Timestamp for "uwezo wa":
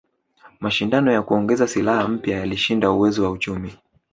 2.91-3.31